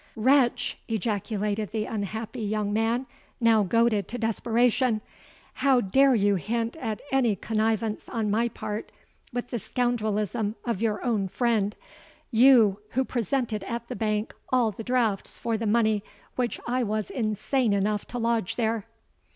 '—'Wretch!' 0.15 0.79
ejaculated 0.87 1.69
the 1.69 1.85
unhappy 1.85 2.41
young 2.41 2.73
man, 2.73 3.05
now 3.39 3.61
goaded 3.61 4.07
to 4.07 4.17
desperation: 4.17 4.99
'how 5.53 5.79
dare 5.79 6.15
you 6.15 6.33
hint 6.37 6.75
at 6.77 7.03
any 7.11 7.35
connivance 7.35 8.09
on 8.09 8.31
my 8.31 8.47
part 8.49 8.91
with 9.31 9.49
the 9.49 9.59
scoundrelism 9.59 10.55
of 10.65 10.81
your 10.81 11.05
own 11.05 11.27
friend—you 11.27 12.79
who 12.93 13.05
presented 13.05 13.63
at 13.65 13.89
the 13.89 13.95
bank 13.95 14.33
all 14.49 14.71
the 14.71 14.83
drafts 14.83 15.37
for 15.37 15.55
the 15.55 15.67
money 15.67 16.03
which 16.35 16.59
I 16.67 16.81
was 16.81 17.11
insane 17.11 17.71
enough 17.71 18.07
to 18.07 18.17
lodge 18.17 18.55
there!' 18.55 18.87